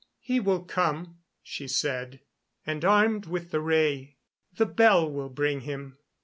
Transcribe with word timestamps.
"He 0.19 0.39
will 0.39 0.63
come," 0.63 1.19
she 1.43 1.67
said, 1.67 2.21
"and 2.65 2.83
armed 2.83 3.27
with 3.27 3.51
the 3.51 3.61
ray. 3.61 4.17
The 4.57 4.65
bell 4.65 5.07
will 5.07 5.29
bring 5.29 5.59
him. 5.59 5.99